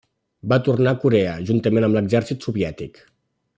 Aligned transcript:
Va 0.53 0.57
tornar 0.67 0.93
a 0.95 0.99
Corea 1.03 1.35
juntament 1.51 1.87
amb 1.89 1.99
l'exèrcit 1.99 2.49
soviètic. 2.49 3.01